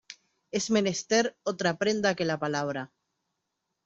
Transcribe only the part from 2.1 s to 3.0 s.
que la palabra.